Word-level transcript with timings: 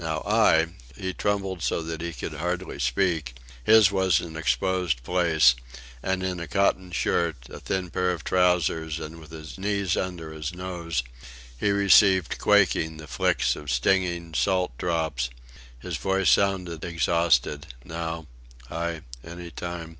Now, 0.00 0.22
I" 0.24 0.68
he 0.96 1.12
trembled 1.12 1.62
so 1.62 1.82
that 1.82 2.00
he 2.00 2.14
could 2.14 2.32
hardly 2.32 2.78
speak; 2.78 3.34
his 3.62 3.92
was 3.92 4.18
an 4.18 4.34
exposed 4.34 5.02
place, 5.04 5.54
and 6.02 6.22
in 6.22 6.40
a 6.40 6.48
cotton 6.48 6.90
shirt, 6.90 7.46
a 7.50 7.60
thin 7.60 7.90
pair 7.90 8.10
of 8.10 8.24
trousers, 8.24 8.98
and 8.98 9.20
with 9.20 9.30
his 9.30 9.58
knees 9.58 9.94
under 9.94 10.32
his 10.32 10.54
nose, 10.54 11.02
he 11.60 11.68
received, 11.70 12.38
quaking, 12.38 12.96
the 12.96 13.06
flicks 13.06 13.56
of 13.56 13.70
stinging, 13.70 14.32
salt 14.32 14.72
drops; 14.78 15.28
his 15.78 15.98
voice 15.98 16.30
sounded 16.30 16.82
exhausted 16.82 17.66
"now. 17.84 18.26
I 18.70 19.02
any 19.22 19.50
time... 19.50 19.98